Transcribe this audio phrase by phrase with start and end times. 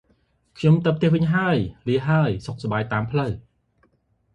[0.57, 1.57] ខ្ញុំទៅផ្ទះវិញហើយ។
[1.87, 3.31] លាសិនហើយ។ សុខសប្បាយតាមផ្លូវ។